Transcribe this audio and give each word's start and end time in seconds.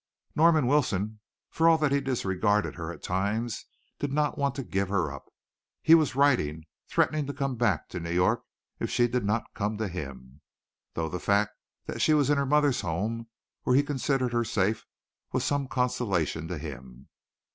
Norman 0.35 0.65
Wilson, 0.65 1.19
for 1.51 1.69
all 1.69 1.77
that 1.77 1.91
he 1.91 2.01
disregarded 2.01 2.73
her 2.73 2.91
at 2.91 3.03
times, 3.03 3.67
did 3.99 4.11
not 4.11 4.35
want 4.35 4.55
to 4.55 4.63
give 4.63 4.89
her 4.89 5.11
up. 5.13 5.25
He 5.83 5.93
was 5.93 6.15
writing, 6.15 6.63
threatening 6.87 7.27
to 7.27 7.35
come 7.35 7.55
back 7.55 7.87
to 7.89 7.99
New 7.99 8.09
York 8.09 8.41
if 8.79 8.89
she 8.89 9.07
did 9.07 9.23
not 9.23 9.53
come 9.53 9.77
to 9.77 9.87
him, 9.87 10.41
though 10.95 11.07
the 11.07 11.19
fact 11.19 11.51
that 11.85 12.01
she 12.01 12.15
was 12.15 12.31
in 12.31 12.39
her 12.39 12.47
mother's 12.47 12.81
home, 12.81 13.27
where 13.61 13.75
he 13.75 13.83
considered 13.83 14.33
her 14.33 14.43
safe, 14.43 14.87
was 15.33 15.43
some 15.43 15.67
consolation 15.67 16.47
to 16.47 16.57
him. 16.57 17.07